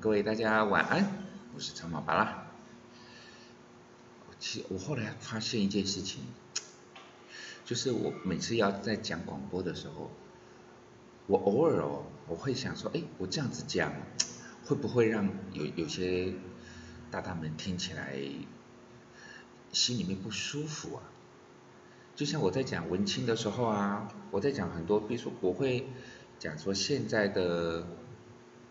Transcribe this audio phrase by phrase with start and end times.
[0.00, 1.10] 各位大家晚安，
[1.56, 2.46] 我是长毛巴拉。
[4.38, 6.22] 其实我后来发现一件事情，
[7.64, 10.12] 就是我每次要在讲广播的时候，
[11.26, 13.92] 我偶尔哦，我会想说，哎，我这样子讲，
[14.64, 16.32] 会不会让有有些
[17.10, 18.16] 大大们听起来
[19.72, 21.02] 心里面不舒服啊？
[22.14, 25.88] 就像我在讲文青的时候啊，我在讲很多，比如说我会
[26.38, 27.84] 讲说现在的。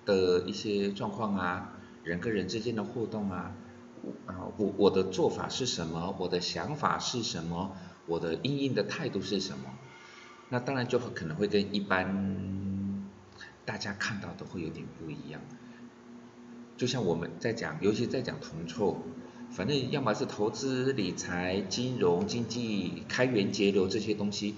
[0.08, 3.54] 的一些状况啊，人跟人之间的互动啊，
[4.26, 6.16] 啊，我我的做法是什么？
[6.18, 7.78] 我的想法是什么？
[8.08, 9.66] 我的应应的态度是什么？
[10.50, 13.06] 那当然就可能会跟一般
[13.66, 15.42] 大家看到的会有点不一样。
[16.78, 19.02] 就像我们在讲，尤其在讲铜臭，
[19.52, 24.56] 反正要么是投资理财、金融、经济、开源节流这些东西。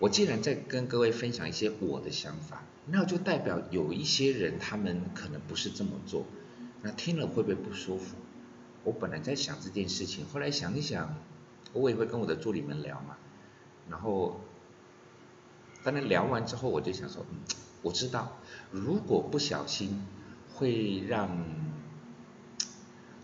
[0.00, 6.24] 我既然在跟各位分享一些我的想法，那就代表有一些人他们可能不是这么做，
[6.82, 8.16] 那听了会不会不舒服？
[8.84, 11.16] 我本来在想这件事情，后来想一想，
[11.72, 13.16] 我也会跟我的助理们聊嘛，
[13.88, 14.40] 然后，
[15.82, 17.38] 当然聊完之后，我就想说，嗯，
[17.82, 18.38] 我知道，
[18.70, 20.06] 如果不小心
[20.54, 21.44] 会让，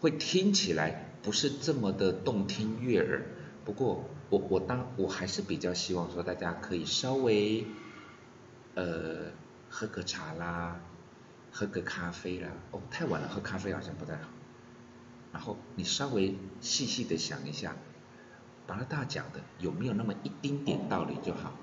[0.01, 3.27] 会听起来不是这么的动听悦耳，
[3.65, 4.05] 不过。
[4.31, 7.67] 我我当我还是比较希望说大家可以稍微，
[8.75, 9.27] 呃，
[9.77, 10.79] 喝个茶啦，
[11.51, 12.49] 喝个咖啡啦。
[12.71, 14.29] 哦，太晚了，喝咖啡好像不太好。
[15.33, 17.75] 然后你稍微细细的想一下，
[18.69, 21.55] 巴拉大讲的有没有那么一丁点道理就好。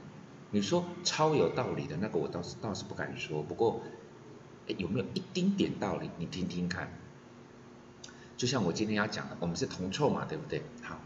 [0.49, 3.41] 你说超有道理的那个，我倒是倒是不敢说。
[3.41, 3.81] 不过，
[4.67, 6.09] 有没有一丁点道理？
[6.17, 6.91] 你听听看。
[8.35, 10.63] 就像我今天要讲的，我们是同臭嘛，对不对？
[10.83, 10.99] 好。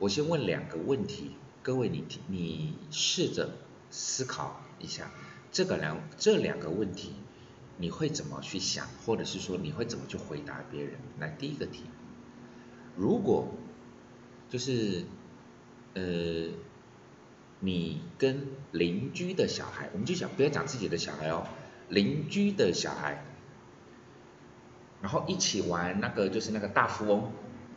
[0.00, 3.50] 我先问两个问题，各位你你试着
[3.88, 5.12] 思考一下，
[5.50, 7.12] 这个两这两个问题
[7.76, 10.94] 你会怎么去想，或者是说你会怎么去回答别人？
[11.18, 11.84] 来，第一个题，
[12.96, 13.48] 如果
[14.48, 15.04] 就是
[15.94, 16.02] 呃
[17.60, 21.46] 你跟邻居的小孩，我们就讲不要讲自己的小孩哦，
[21.88, 23.24] 邻居的小孩，
[25.00, 27.32] 然后一起玩那个就是那个大富翁。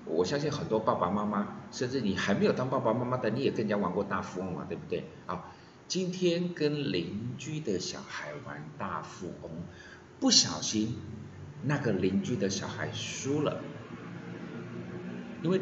[0.06, 5.06] 我相信很多爸爸妈妈，甚至你还没有当爸爸妈妈的，你也跟人家玩过大富翁嘛，对不对？
[5.28, 5.46] 啊，
[5.92, 9.52] 今天跟邻居的小孩玩大富翁，
[10.22, 10.96] 不小心
[11.64, 13.62] 那个邻居的小孩输了，
[15.44, 15.60] 因为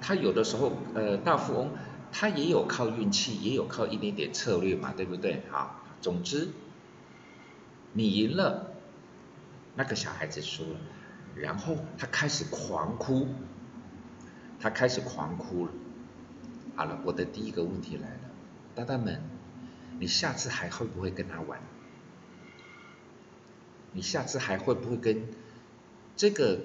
[0.00, 1.70] 他有的时候，呃，大富翁
[2.12, 5.42] 他也有靠运气，也有靠一点点策略嘛，对不对？
[5.50, 6.50] 啊，总之
[7.94, 8.74] 你赢了，
[9.74, 10.78] 那个小孩子输了，
[11.34, 13.26] 然后他开始狂哭。
[14.60, 15.72] 他开始狂哭了。
[16.76, 18.30] 好了，我的第一个问题来了，
[18.76, 19.20] 大大们，
[19.98, 21.60] 你下次还会不会跟他玩？
[23.92, 25.28] 你下次还会不会跟
[26.16, 26.60] 这个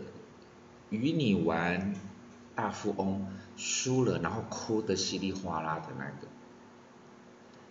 [0.89, 1.93] 与你玩
[2.55, 6.27] 大富翁输了然后哭的稀里哗啦的那个？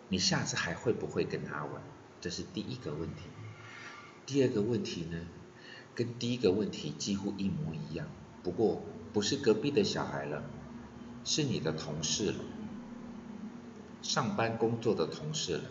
[0.09, 1.83] 你下次还会不会跟他玩？
[2.21, 3.23] 这是第一个问题。
[4.27, 5.19] 第二个问题呢，
[5.95, 8.07] 跟第一个问题几乎一模一样，
[8.43, 8.83] 不过。
[9.11, 10.45] 不是隔壁的小孩了，
[11.25, 12.45] 是你的同事了，
[14.03, 15.63] 上班工作的同事了，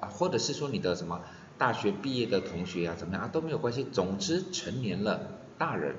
[0.00, 1.22] 啊，或者是说你的什么
[1.58, 5.96] 大学毕业的同学啊，怎么样啊都没有关系，总之成年了，大人。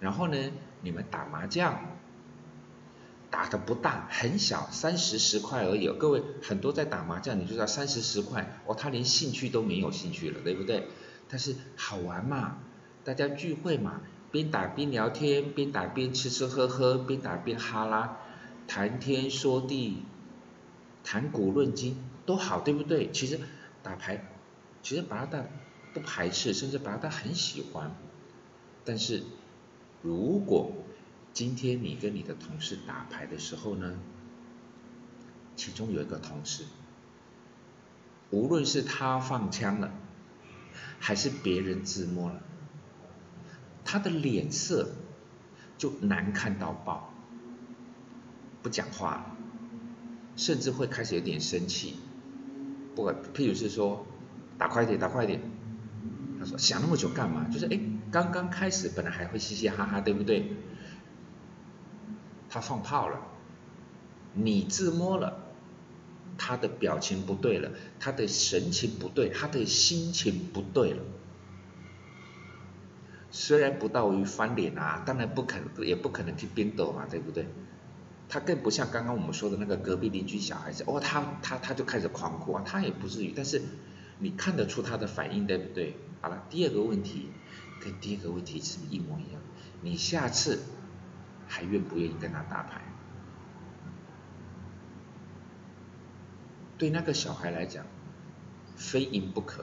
[0.00, 0.36] 然后呢，
[0.82, 1.80] 你们打麻将，
[3.30, 5.88] 打的不大，很小，三十十块而已。
[5.88, 10.88] 各位很多在打麻将，你就知道三十十块，哦，他连兴趣都没有兴趣了，对不对？
[11.28, 12.58] 但是好玩嘛，
[13.04, 14.00] 大家聚会嘛。
[14.30, 18.16] 边打边聊天，边打边吃吃喝喝，边打边哈拉，
[18.66, 20.02] 谈天说地，
[21.04, 21.96] 谈古论今
[22.26, 23.12] 都好，对不对？
[23.12, 23.38] 其实
[23.82, 24.26] 打牌，
[24.82, 25.44] 其实八大
[25.92, 27.94] 不排斥，甚至八大很喜欢。
[28.84, 29.22] 但是
[30.02, 30.72] 如果
[31.32, 33.98] 今天你跟你的同事打牌的时候呢，
[35.54, 36.64] 其中有一个同事，
[38.30, 39.92] 无论是他放枪了，
[40.98, 42.40] 还是别人自摸了。
[43.84, 44.92] 他的脸色
[45.76, 47.12] 就难看到爆，
[48.62, 49.33] 不讲话了，
[50.36, 51.96] 甚至会开始有点生气。
[52.94, 54.06] 不管，譬如是说，
[54.58, 55.40] 打快点，打快点。
[56.38, 57.48] 他说想那么久干嘛？
[57.50, 60.52] 就是哎，刚刚开始本来还会嘻嘻哈哈，对不对？
[62.48, 63.18] 他放炮了，
[64.34, 65.44] 你自摸了，
[66.38, 71.02] 他的表情不对了，他的神情不对，他的心情不对了。
[73.32, 77.48] 虽然不到于翻脸啊，当然不可能，也不可能去冰斗嘛，对不对？
[78.28, 83.62] 他更不像刚刚我们说的那个隔壁邻居小孩子，哦，他他他就开始狂哭啊，他也不至于，但是
[84.18, 85.96] 你看得出他的反应，对不对？
[86.20, 87.28] 好了，第二个问题
[87.80, 89.40] 跟第一个问题是一模一样？
[89.82, 90.60] 你下次
[91.46, 92.80] 还愿不愿意跟他打牌？
[96.76, 97.84] 对那个小孩来讲，
[98.74, 99.62] 非赢不可；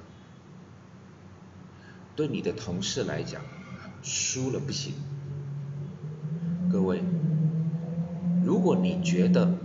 [2.15, 3.41] 对你的同事来讲，
[4.01, 4.93] 输了不行。
[6.71, 7.03] 各位，
[8.51, 9.57] 如果你觉得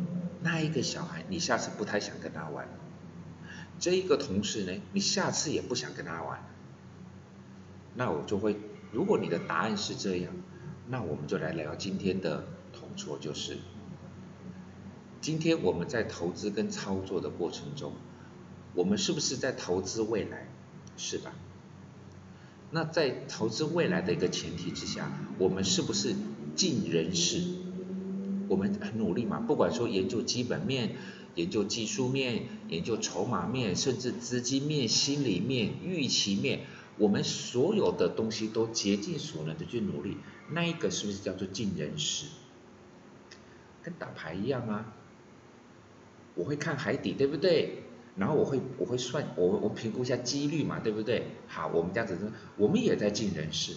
[0.44, 2.68] 那一个小孩你下次不太想跟他玩，
[3.80, 6.38] 这一个同事呢，你下次也不想跟他玩，
[7.96, 8.56] 那我就会，
[8.92, 10.32] 如果你的答案是这样，
[10.86, 13.58] 那我们就来聊今天的同桌，就是。
[15.20, 17.92] 今天我们在投资跟操作的过程中，
[18.72, 20.46] 我们是不是在投资未来？
[20.96, 21.32] 是吧？
[22.70, 26.14] 那在投资未来的一个前提之下，我们是不是
[26.54, 27.65] 尽人事？
[28.48, 30.96] 我们很努力嘛，不管说研究基本面、
[31.34, 36.60] 研究技术面、研究筹码面，甚至资金面、心理面、预期面，
[36.98, 40.16] 我们所有的东西都竭尽所能的去努力，
[40.50, 42.26] 那一个是不是叫做尽人事？
[43.82, 44.94] 跟打牌一样啊。
[46.34, 47.82] 我会看海底，对不对？
[48.16, 51.28] 然后我会我会算我我评估一下几率嘛，对不对？
[51.48, 52.18] 好，我们这样子，
[52.56, 53.74] 我们也在尽人事，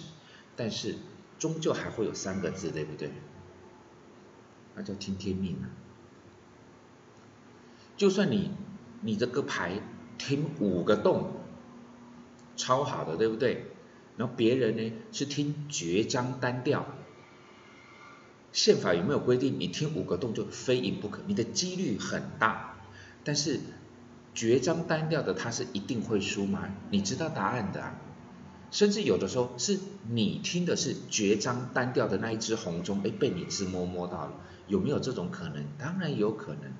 [0.56, 0.96] 但是
[1.38, 3.10] 终究还会有三个字，对不对？
[4.74, 5.68] 那叫听天命啊！
[7.96, 8.50] 就算你
[9.02, 9.80] 你这个牌
[10.16, 11.32] 听五个洞，
[12.56, 13.66] 超好的，对不对？
[14.16, 16.86] 然后别人呢是听绝章单调。
[18.52, 21.22] 宪法有没有规定你听五个洞就非赢不可？
[21.26, 22.76] 你的几率很大，
[23.22, 23.60] 但是
[24.34, 26.68] 绝章单调的他是一定会输吗？
[26.90, 27.94] 你知道答案的，
[28.70, 29.78] 甚至有的时候是
[30.08, 34.32] 你听的是绝章单调的那一只红钟，哎，被你自摸摸到了，
[34.68, 35.64] 有没有这种可能？
[35.78, 36.72] 当然有可能。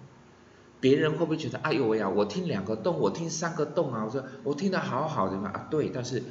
[0.81, 6.23] 别人会不会觉得，哎呦喂呀，我听两个洞，我听三个洞啊，我说我听的好好的嘛啊，对，但是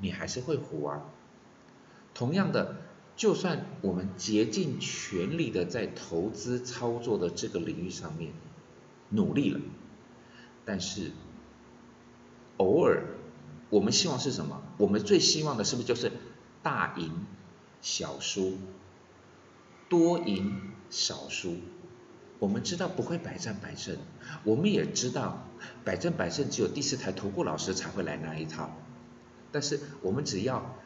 [0.00, 1.02] 你还是会胡啊。
[2.14, 2.76] 同样的。
[3.16, 8.32] 就算我们竭尽全力的在投资操作的这个领域上面
[9.10, 9.60] 努力了，
[10.64, 11.10] 但是
[12.56, 13.02] 偶尔
[13.70, 14.60] 我们希望是什么？
[14.76, 16.12] 我们最希望的是不是就是
[16.62, 17.10] 大赢
[17.80, 18.58] 小输，
[19.88, 21.56] 多赢少输？
[22.38, 23.96] 我们知道不会百战百胜，
[24.44, 25.46] 我们也知道
[25.84, 28.70] 百战百胜只有第四台投顾老师才会来那一套，
[29.50, 30.76] 但是我们只要。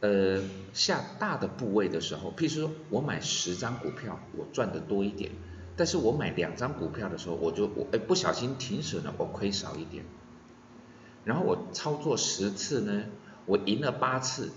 [0.00, 0.42] 呃，
[0.74, 5.30] 下大的部位的时候，譬如说我买十张股票，我赚的多一点；
[5.74, 10.04] 但是我买两张股票的时候，我就我哎不小心停损了，我亏少一点。
[11.26, 13.02] 然后我操作十次呢，
[13.46, 14.52] 我赢了八次，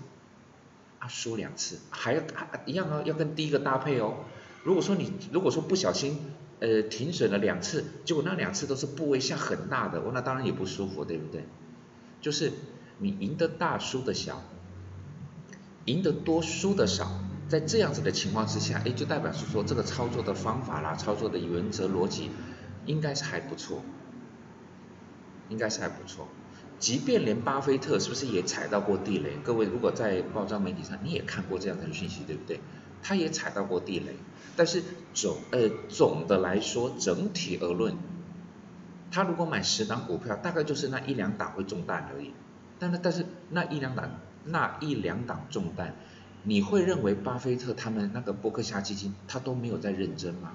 [1.00, 4.14] 啊输两次，还要啊一样哦，要跟第一个搭配哦。
[4.62, 6.18] 如果说你如果说不小心
[6.60, 11.44] 呃停损了两次，结果那两次都是部位下很大的，我那当然也不舒服，对不对？
[12.20, 12.52] 就是
[12.98, 14.40] 你赢得大，输的小。
[15.86, 22.30] 赢得多，输的少，在这样子的情况之下，哎，就代表是说这个操作的方法啦，操作的原则逻辑，
[22.86, 23.82] 应该是还不错，
[25.48, 26.28] 应该是还不错。
[26.80, 29.36] 即便连巴菲特是不是也踩到过地雷？
[29.44, 32.58] 各位如果在报章媒体上你也看过这样的讯息，对不对？
[33.02, 34.16] 他也踩到过地雷，
[34.56, 34.82] 但是
[35.14, 37.94] 总呃总的来说，整体而论，
[39.12, 42.32] 他如果买十档股票，大概就是那一两档会中弹而已。
[42.80, 44.10] 但是但是那一两档。
[44.42, 45.94] 那一两档中弹，
[46.44, 50.52] 你会认为巴菲特他们那个伯克夏基金，他都没有在认真吗？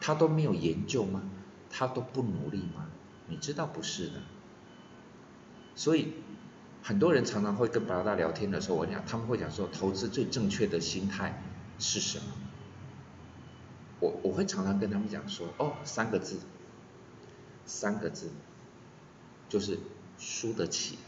[0.00, 1.20] 他都没有研究吗？
[1.68, 2.86] 他都不努力吗？
[3.26, 4.12] 你知道不是的。
[5.80, 6.12] 所以
[6.82, 11.42] 很多人常常会跟巴拉达聊天的时候，我讲他们会讲说，投资最正确的心态
[11.78, 12.24] 是什么？
[13.98, 16.36] 我我会常常跟他们讲说，哦，三个字，
[17.64, 18.28] 三个字，
[19.48, 19.78] 就是
[20.18, 20.98] 输得起。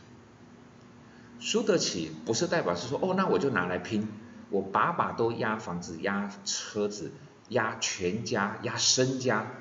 [1.38, 4.08] 输得起不是代表是说哦，那我就拿来拼，
[4.48, 7.12] 我把把都压房子、压车子、
[7.50, 9.52] 压全家、压身家，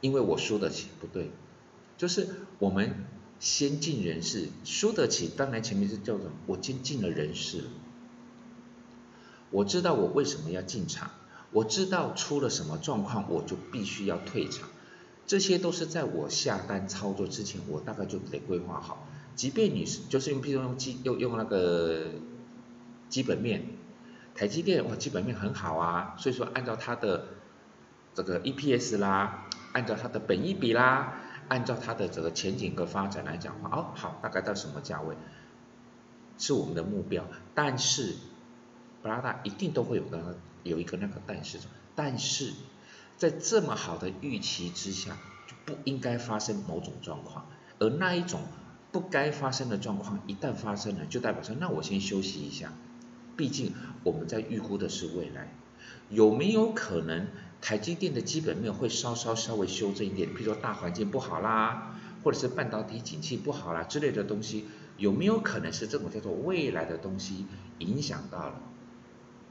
[0.00, 1.30] 因为我输得起，不对，
[1.98, 3.04] 就是我们
[3.42, 7.64] 先进人士，输得起，当然前面是叫做我先进了人事，
[9.50, 11.10] 我知道我为什么要进场，
[11.50, 14.68] 我知道出了什么状况，我就必须要退场，
[15.26, 19.08] 这些都是在我下单操作之前，我大概就得规划好。
[19.34, 22.12] 即便你是就是用，譬如用基用用那个
[23.08, 23.66] 基本面，
[24.36, 27.26] 台积电哇基本面很好啊，所以说按照它的
[28.14, 35.16] 这个 EPS 啦，按照它的本益比啦，按照它的这个前景和发展来讲话，哦好，大概到什么价位
[36.38, 38.14] 是我们的目标，但是
[39.02, 41.58] 布拉达一定都会有个有一个那个但是，
[41.94, 42.52] 但是
[43.16, 47.46] 在这么好的预期之下，就不应该发生某种状况，
[47.78, 48.40] 而那一种。
[48.92, 52.74] 不该发生的状况一旦发生了，就代表说，那我先休息一下。
[53.38, 53.72] 毕竟
[54.04, 55.54] 我们在预估的是未来，
[56.10, 57.26] 有没有可能
[57.62, 60.34] 台积电的基本面会稍稍稍微修正一点？
[60.34, 64.66] 比如说大环境不好啦，或者是半导体景气不好啦之类的东西，
[64.98, 67.46] 有没有可能是这种叫做未来的东西
[67.78, 68.60] 影响到了？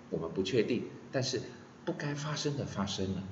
[0.09, 1.41] 我们不确定，但是
[1.85, 3.23] 不该发生的发生了，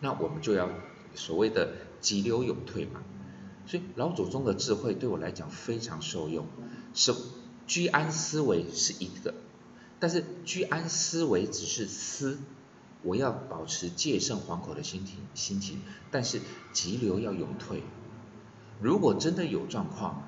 [0.00, 0.68] 那我们就要
[1.14, 3.02] 所谓的急流勇退嘛。
[3.66, 6.46] 所以老祖宗的智慧对我来讲非常受用，
[6.92, 7.14] 是
[7.66, 9.32] 居安思危是一个，
[10.00, 12.40] 但是居安思危只是思，
[13.02, 16.40] 我要保持戒慎惶恐的心情心情，但是
[16.72, 17.82] 急流要勇退。
[18.80, 20.24] 如果真的有状况，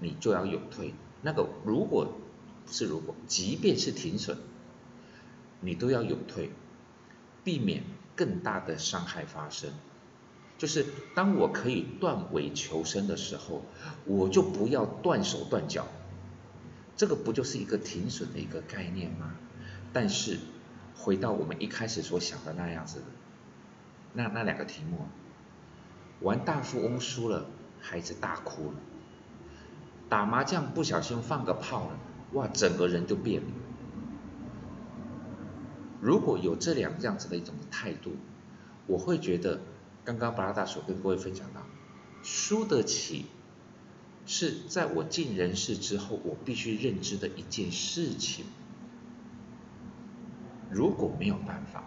[0.00, 0.94] 你就要勇退。
[1.22, 2.14] 那个如果
[2.66, 4.38] 是如果，即便是停损，
[5.60, 6.50] 你都要勇退，
[7.44, 7.84] 避免
[8.16, 9.70] 更大的伤害发生。
[10.56, 13.62] 就是当我可以断尾求生的时候，
[14.06, 15.86] 我就不要断手断脚，
[17.00, 19.34] 这个不就是一个停损的一个概念吗？
[19.90, 20.38] 但是
[20.94, 23.02] 回到我们一开始所想的那样子，
[24.12, 25.06] 那那两个题目，
[26.20, 27.46] 玩大富翁输了，
[27.80, 28.74] 孩子大哭了；
[30.10, 31.98] 打麻将不小心放个炮了，
[32.34, 33.48] 哇，整个人就变了。
[36.02, 38.12] 如果有这两样子的一种态度，
[38.86, 39.62] 我会觉得。
[40.04, 41.62] 刚刚巴拉大所跟各位分享到，
[42.22, 43.24] 输得起
[44.26, 48.44] 是在我进人世之后，我必须认知的一件事情。
[50.70, 51.84] 如果没有办法，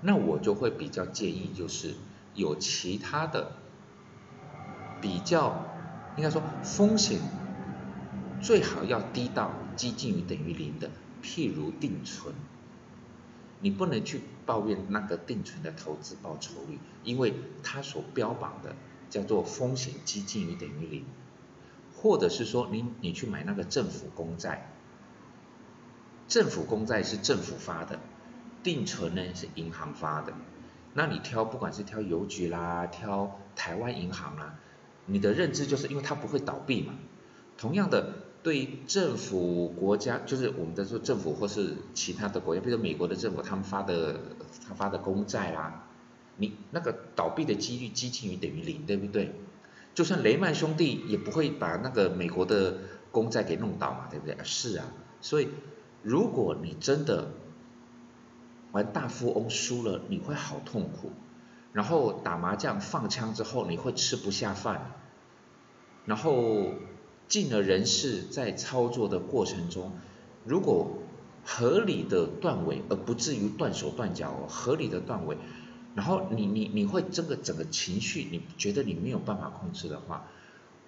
[0.00, 1.94] 那我就会比较建议，就是
[2.34, 3.52] 有其他的
[5.02, 5.66] 比较，
[6.16, 7.20] 应该说风险
[8.40, 10.90] 最好要低到接近于等于零的，
[11.22, 12.34] 譬如定存。
[13.60, 18.76] 你不能去抱怨那个定存的投资报酬率，因为它所标榜的
[19.10, 21.04] 叫做风险接近于等于零，
[21.94, 24.72] 或者是说你你去买那个政府公债，
[26.28, 27.98] 政府公债是政府发的，
[28.62, 30.32] 定存呢是银行发的，
[30.94, 34.58] 那你挑不管是挑邮局啦，挑台湾银行啦，
[35.06, 36.94] 你的认知就是因为它不会倒闭嘛，
[37.56, 38.22] 同样的。
[38.42, 44.20] 对政府、国家，就是我们在说政府或是其他的国家，比如美国的政府，他们发的
[44.68, 45.85] 他发的公债啦，
[46.36, 49.34] 你那个倒闭的几率接近于等于零，对不对？
[49.94, 52.78] 就算雷曼兄弟也不会把那个美国的
[53.10, 54.36] 公债给弄倒嘛，对不对？
[54.44, 55.48] 是啊，所以
[56.02, 57.32] 如果你真的
[58.72, 61.10] 玩大富翁输了，你会好痛苦；
[61.72, 64.92] 然后打麻将放枪之后，你会吃不下饭，
[66.04, 66.74] 然后。
[67.28, 69.90] 进了人事，在操作的过程中，
[70.44, 70.98] 如果
[71.44, 75.36] 合理的断尾，而不至于断手断脚，合理的断尾，
[75.96, 80.28] 然后你你你会这个整个情绪，你觉得你没有办法控制的话，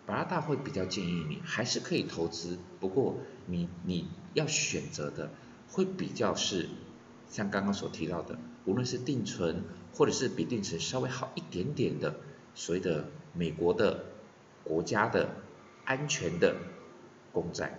[0.06, 5.32] 巴拉大会比较建议你还是可以投资，不过你你要选择的
[5.68, 6.68] 会比较是
[7.28, 12.20] 像刚刚所提到的，无论是定存或者是比定存稍微好一点点的
[12.54, 14.04] 所谓的美国的
[14.62, 15.28] 国家的。
[15.88, 16.54] 安全的
[17.32, 17.78] 公债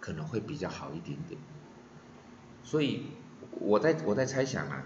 [0.00, 1.38] 可能会比较好一点点，
[2.62, 3.02] 所以
[3.60, 4.82] 我在我在猜想啊，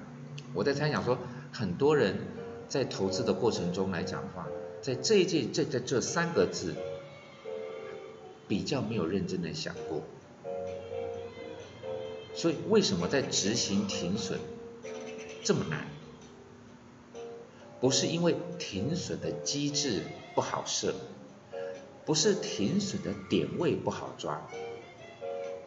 [0.55, 1.19] 我在猜想说，
[1.53, 2.17] 很多人
[2.69, 4.47] 在投资的过程中来讲的话，
[4.81, 6.75] 在这一件这这这三个字
[8.47, 10.03] 比较没有认真的想过，
[12.35, 14.39] 所以为什么在执行停损
[15.43, 15.87] 这么难？
[17.81, 20.03] 不是因为停损的机制
[20.35, 20.95] 不好设。
[22.07, 24.49] 不是停损的点位不好抓，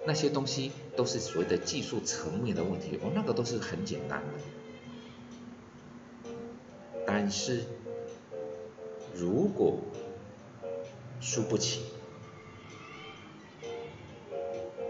[0.07, 4.60] 那些东西都是所谓的技术层面的问题，哦，那个都是很简单的。
[7.13, 7.65] 但是
[9.13, 9.77] 如果
[11.19, 11.81] 输不起，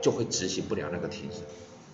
[0.04, 1.44] 就会执行不了那个停损，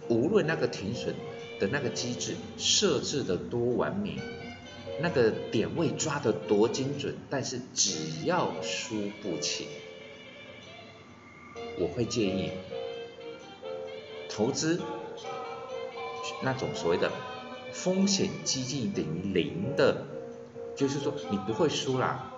[0.09, 1.15] 无论那个停损
[1.61, 4.19] 的那个机制设置的多完美。
[4.99, 9.67] 那个点位抓的多精准，但是只要输不起，
[11.79, 12.51] 我会建议
[14.27, 14.81] 投资
[16.41, 17.11] 那种所谓的
[17.71, 20.03] 风险接近等于零的，
[20.77, 22.31] 就是说你不会输啦，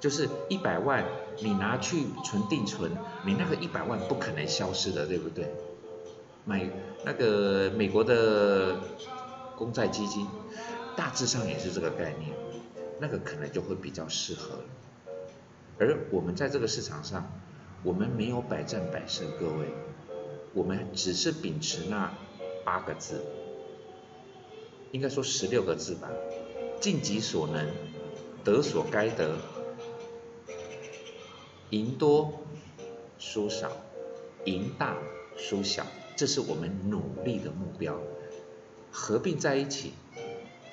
[0.00, 1.04] 就是一百万
[1.42, 2.90] 你拿去存定存，
[3.26, 5.52] 你那个一百万不可能消失的，对不对？
[6.46, 6.66] 买
[7.04, 8.76] 那个美国的
[9.56, 10.26] 公债基金。
[10.96, 12.30] 大致上也是这个概念，
[13.00, 14.60] 那个可能就会比较适合。
[15.76, 17.32] 而我们在这个市场上，
[17.82, 19.74] 我们没有百战百胜，各位，
[20.52, 22.14] 我们只是秉持那
[22.64, 23.24] 八个字，
[24.92, 26.08] 应该说十六个字吧，
[26.84, 27.66] 尽己所能，
[28.44, 29.38] 得所该得，
[31.70, 32.42] 赢多
[33.18, 33.72] 输少，
[34.44, 34.98] 赢大
[35.34, 37.98] 输小，这是我们努力的目标。
[38.92, 39.94] 合并在一起，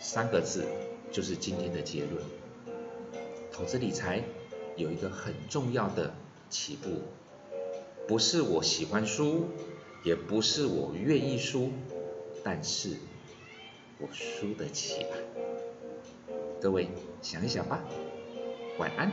[0.02, 0.66] 三个字
[1.14, 2.22] 就是今天的结论。
[3.50, 4.22] 投资理财
[4.76, 6.14] 有一个很重要的
[6.50, 6.90] 起步，
[8.06, 9.46] 不是我喜欢输，
[10.04, 11.72] 也不是我愿意输，
[12.44, 12.98] 但是
[13.98, 15.06] 我输得起。
[16.62, 16.88] 各位
[17.24, 17.84] 想一想吧，
[18.78, 19.12] 晚安。